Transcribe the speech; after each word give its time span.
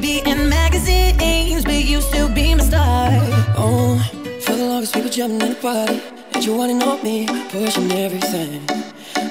be 0.00 0.22
in 0.24 0.48
magazines, 0.48 1.64
but 1.64 1.84
you 1.84 2.00
still 2.00 2.28
be 2.28 2.54
my 2.54 2.64
star. 2.64 3.10
Oh, 3.56 3.98
for 4.40 4.52
the 4.52 4.64
longest 4.64 4.94
people 4.94 5.10
jumping 5.10 5.42
in 5.42 5.50
the 5.50 5.60
party, 5.60 6.00
and 6.32 6.44
you 6.44 6.56
wanna 6.56 6.74
know 6.74 7.02
me, 7.02 7.26
pushing 7.50 7.92
everything. 7.92 8.66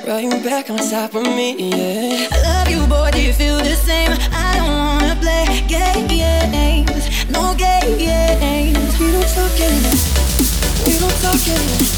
Right 0.05 0.43
back 0.43 0.69
on 0.69 0.77
top 0.77 1.15
of 1.15 1.23
me, 1.23 1.55
yeah. 1.57 2.27
I 2.31 2.37
love 2.43 2.69
you, 2.69 2.85
boy. 2.87 3.09
Do 3.11 3.21
you 3.21 3.33
feel 3.33 3.57
the 3.57 3.75
same? 3.75 4.11
I 4.31 4.57
don't 4.57 4.75
wanna 4.77 5.15
play 5.19 5.45
games, 5.67 7.03
no 7.31 7.55
games. 7.55 8.99
We 8.99 9.11
don't 9.11 9.29
talk 9.35 9.59
anymore. 9.59 9.97
We 10.85 10.93
don't 10.99 11.17
talk 11.23 11.47
anymore. 11.47 11.89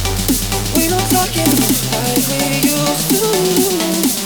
We 0.75 0.87
don't 0.87 1.09
talk 1.11 1.35
anymore 1.35 1.75
like 2.05 2.25
we 2.29 2.39
used 2.69 4.15
to. 4.15 4.20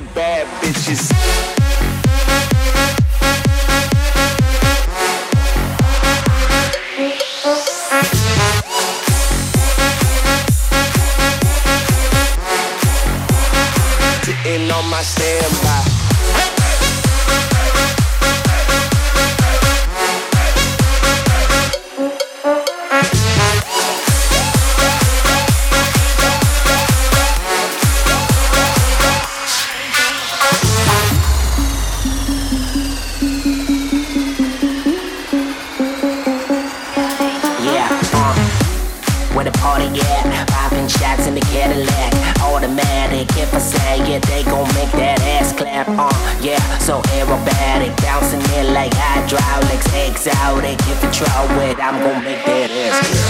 bad 0.00 0.46
bitches. 0.62 1.17
the 39.52 39.58
party 39.58 39.88
at? 40.00 40.48
Popping 40.48 40.88
shots 40.88 41.26
in 41.26 41.34
the 41.34 41.40
Cadillac, 41.40 42.12
automatic. 42.42 43.28
If 43.36 43.54
I 43.54 43.58
say 43.58 44.16
it, 44.16 44.22
they 44.24 44.44
gon' 44.44 44.68
make 44.74 44.92
that 44.92 45.20
ass 45.36 45.52
clap. 45.52 45.88
Uh, 45.88 46.12
yeah, 46.40 46.60
so 46.78 47.00
aerobatic, 47.16 47.96
bouncing 48.02 48.42
it 48.58 48.72
like 48.72 48.92
hydraulics, 48.94 49.86
exotic. 49.94 50.78
If 50.88 51.02
you 51.02 51.10
try 51.12 51.70
it, 51.70 51.78
I'm 51.80 51.98
gon' 52.02 52.24
make 52.24 52.44
that 52.44 52.70
ass 52.70 53.00
clap. 53.08 53.28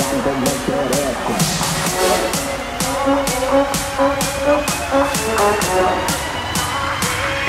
I'm 0.00 0.18
gon' 0.24 0.40
make 0.40 0.64
that 0.66 0.92
ass 1.04 1.16
clap. 1.24 1.44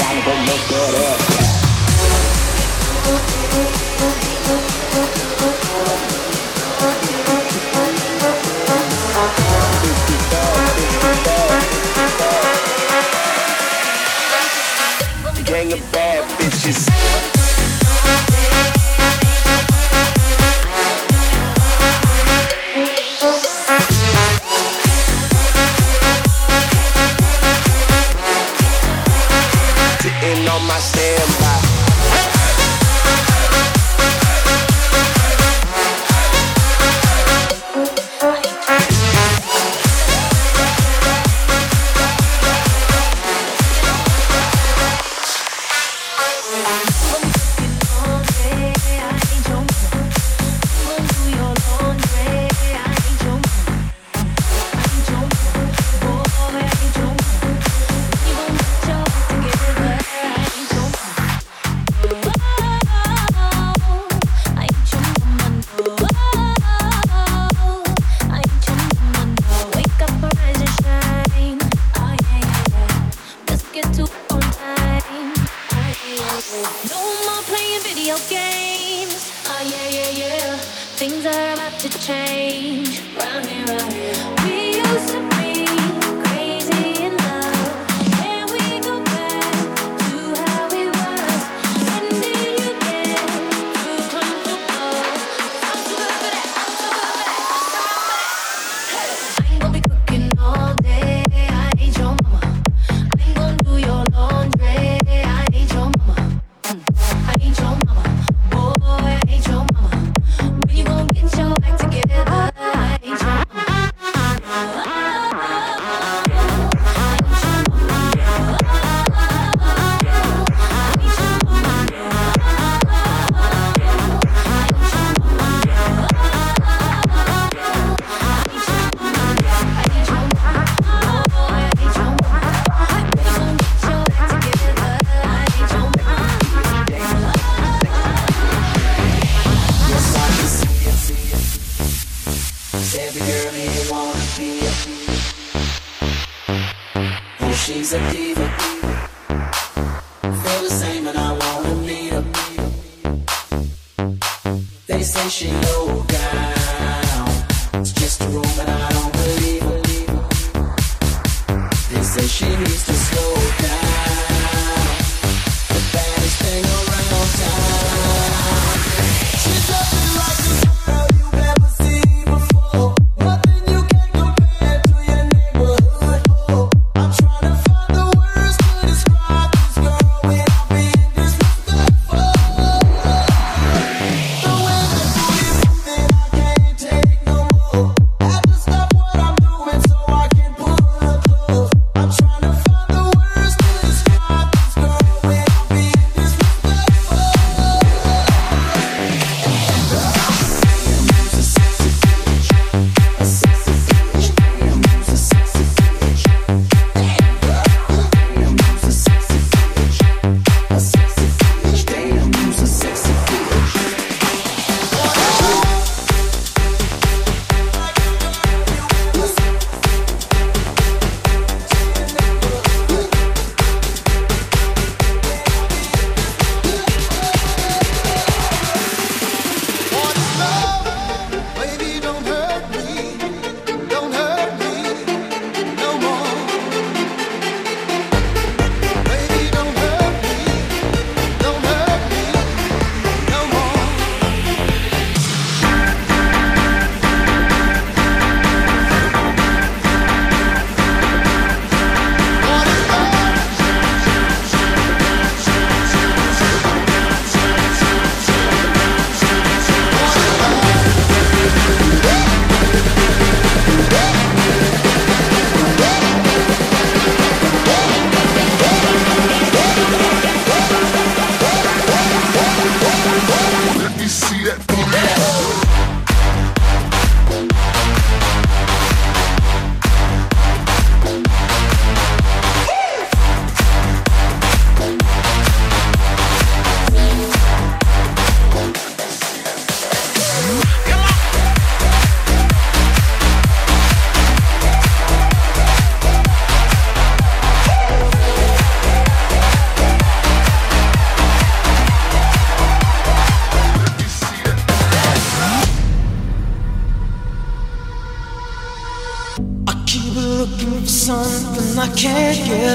I'm 0.07 0.18
gon' 0.25 0.42
make 0.45 0.68
that 0.68 0.94
ass 0.95 1.25
clap 1.28 1.44
gang 15.46 15.72
of 15.74 15.92
bad 15.92 16.24
bitches. 16.40 17.35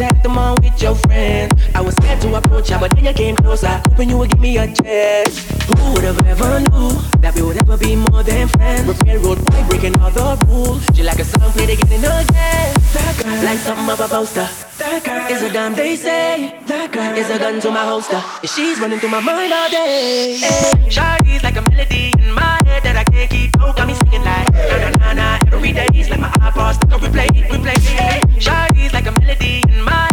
was 0.00 0.12
at 0.12 0.22
the 0.22 0.28
mall 0.28 0.56
with 0.62 0.80
your 0.82 0.94
friend. 0.94 1.52
I 1.74 1.80
was 1.80 1.94
scared 1.96 2.20
to 2.22 2.34
approach 2.34 2.70
ya, 2.70 2.80
but 2.80 2.94
then 2.94 3.04
you 3.04 3.12
came 3.12 3.36
closer, 3.36 3.68
hoping 3.88 4.10
you 4.10 4.18
would 4.18 4.30
give 4.30 4.40
me 4.40 4.56
a 4.56 4.66
chance. 4.72 5.34
Who 5.68 5.92
would 5.92 6.04
have 6.04 6.26
ever 6.26 6.60
knew 6.60 6.90
that 7.20 7.34
we 7.34 7.42
would 7.42 7.56
ever 7.56 7.76
be 7.76 7.96
more 7.96 8.22
than 8.22 8.48
friends? 8.48 8.86
We're 8.86 8.96
railroad 9.04 9.44
boy 9.44 9.62
breaking 9.68 10.00
all 10.00 10.10
the 10.10 10.38
rules. 10.46 10.84
She 10.94 11.02
like 11.02 11.18
a 11.18 11.24
song 11.24 11.52
played 11.52 11.70
again 11.70 11.92
and 11.92 12.04
again. 12.04 12.68
That 12.94 13.14
girl, 13.22 13.44
like 13.44 13.58
something 13.58 13.88
of 13.90 14.00
a 14.00 14.08
poster. 14.08 14.48
That 14.78 15.04
girl 15.04 15.26
is 15.28 15.42
a 15.42 15.52
dime 15.52 15.74
they 15.74 15.96
say. 15.96 16.58
That 16.66 16.92
girl 16.92 17.16
is 17.16 17.28
a 17.30 17.38
gun 17.38 17.60
to 17.60 17.70
my 17.70 17.84
holster. 17.84 18.22
She's 18.44 18.80
running 18.80 18.98
through 19.00 19.10
my 19.10 19.20
mind 19.20 19.52
all 19.52 19.68
day. 19.68 20.36
Hey, 20.36 20.88
Shawty's 20.88 21.42
like 21.42 21.56
a 21.56 21.62
melody 21.62 22.14
in 22.18 22.32
my 22.32 22.60
head 22.64 22.82
that 22.84 22.96
I 22.96 23.04
can't 23.04 23.30
keep 23.30 23.60
out. 23.60 23.76
Got 23.76 23.86
me 23.86 23.94
singing 23.94 24.24
like 24.24 24.48
na 24.52 24.76
na 24.80 24.90
na 24.96 25.12
na. 25.12 25.28
Every 25.52 25.72
day, 25.72 25.88
like 26.08 26.20
my 26.20 26.30
iPod 26.40 26.74
stuck 26.74 26.92
on 26.92 27.00
replay, 27.00 27.28
replay. 27.28 27.78
Hey, 27.84 28.20
melody 29.30 29.62
in 29.68 29.84
my 29.84 30.09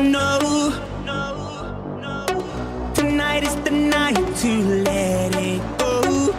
no. 0.00 0.38
Tonight 2.94 3.42
is 3.42 3.56
the 3.56 3.70
night 3.70 4.16
to 4.36 4.62
let 4.84 5.34
it 5.36 5.60
go. 5.78 6.32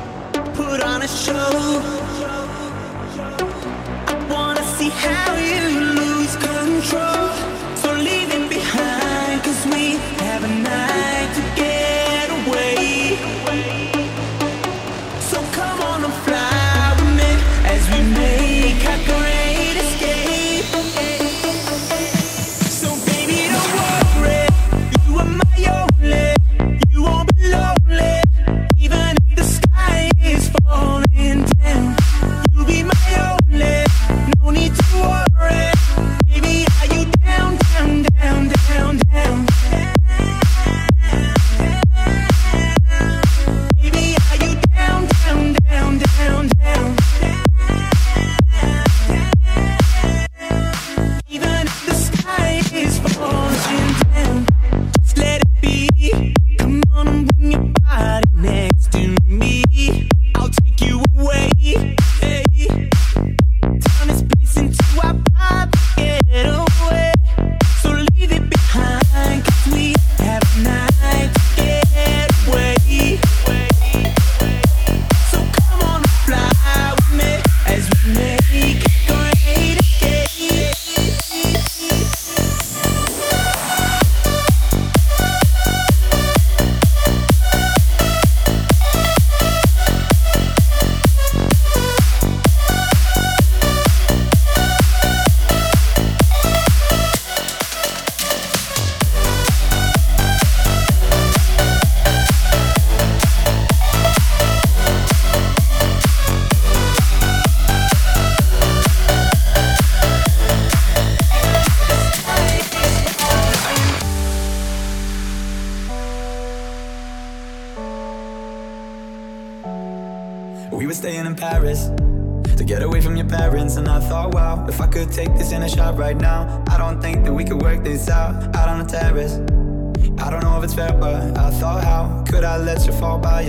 Put 0.54 0.82
on 0.84 1.02
a 1.02 1.08
show. 1.08 2.09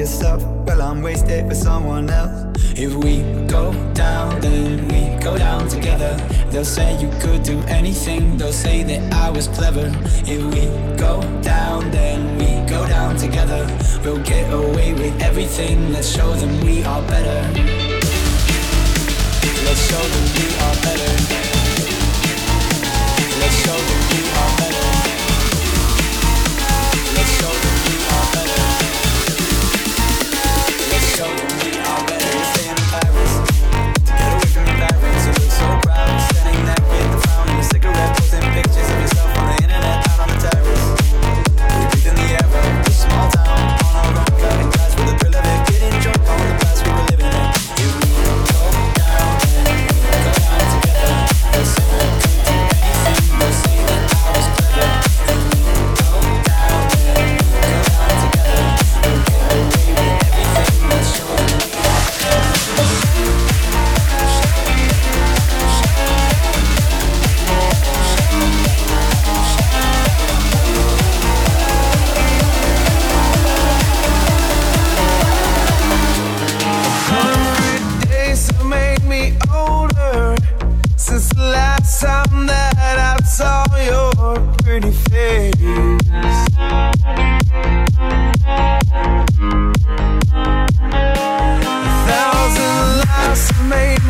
yourself. 0.00 0.42
Well, 0.66 0.80
I'm 0.80 1.02
wasted 1.02 1.46
for 1.46 1.54
someone 1.54 2.08
else. 2.08 2.32
If 2.74 2.94
we 2.94 3.20
go 3.46 3.64
down, 3.92 4.40
then 4.40 4.88
we 4.88 5.22
go 5.22 5.36
down 5.36 5.68
together. 5.68 6.16
They'll 6.50 6.64
say 6.64 6.98
you 6.98 7.10
could 7.20 7.42
do 7.42 7.60
anything, 7.68 8.38
they'll 8.38 8.50
say 8.50 8.82
that 8.82 9.12
I 9.12 9.28
was 9.28 9.46
clever. 9.48 9.92
If 10.24 10.42
we 10.54 10.64
go 10.96 11.20
down, 11.42 11.90
then 11.90 12.38
we 12.38 12.48
go 12.66 12.88
down 12.88 13.16
together. 13.16 13.62
We'll 14.02 14.24
get 14.24 14.50
away 14.50 14.94
with 14.94 15.22
everything, 15.22 15.92
let's 15.92 16.08
show 16.08 16.32
them 16.32 16.52
we 16.64 16.82
are 16.82 17.02
better. 17.02 17.40
Let's 19.66 19.82
show 19.90 20.04
them 20.12 20.26
we 20.36 20.46
are 20.64 20.76
better. 20.86 21.12
Let's 23.40 23.56
show 23.64 23.78
them 23.88 24.00
we 24.10 24.20
are 24.39 24.39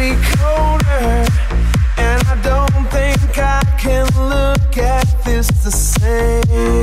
me 0.01 0.17
colder, 0.39 1.27
and 1.99 2.23
I 2.27 2.41
don't 2.43 2.85
think 2.91 3.37
I 3.37 3.61
can 3.79 4.07
look 4.17 4.79
at 4.79 5.07
this 5.27 5.49
the 5.63 5.71
same. 5.71 6.80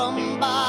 somebody 0.00 0.59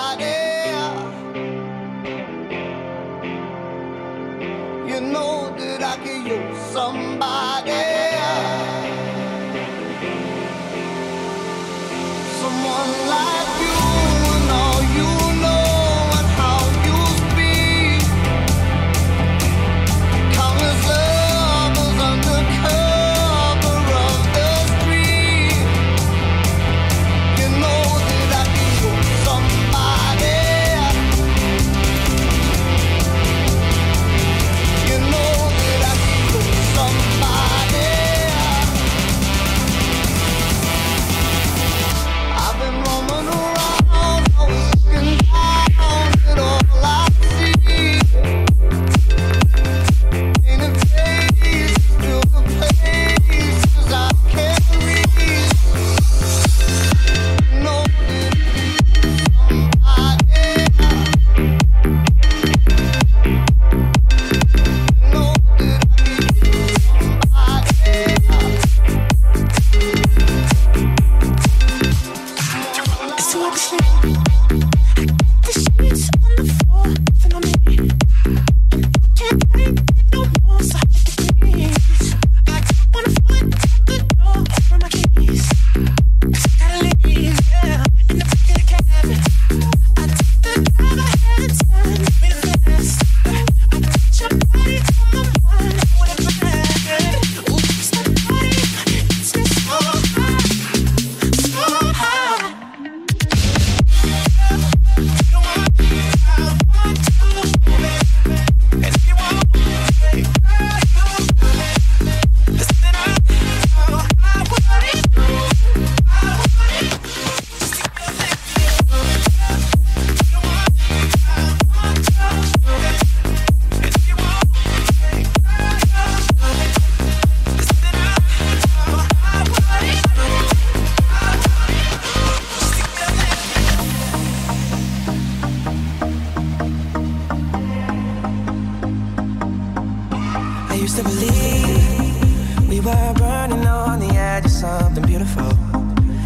used 140.81 140.97
to 140.97 141.03
believe 141.03 142.67
we 142.67 142.79
were 142.79 143.13
burning 143.13 143.67
on 143.67 143.99
the 143.99 144.07
edge 144.15 144.45
of 144.45 144.51
something 144.51 145.05
beautiful, 145.05 145.51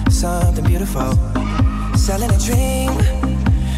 something 0.09 0.63
beautiful. 0.63 1.11
Selling 1.97 2.31
a 2.31 2.39
dream, 2.39 2.93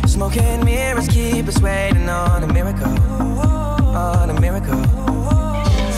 smoking 0.05 0.63
mirrors 0.63 1.07
keep 1.07 1.47
us 1.47 1.59
waiting 1.61 2.07
on 2.07 2.43
a 2.43 2.53
miracle, 2.53 2.95
on 3.95 4.29
a 4.29 4.39
miracle. 4.39 4.79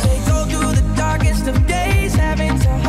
They 0.04 0.20
go 0.26 0.46
through 0.46 0.72
the 0.80 0.94
darkest 0.96 1.46
of 1.48 1.68
days, 1.68 2.14
having 2.14 2.58
to. 2.60 2.89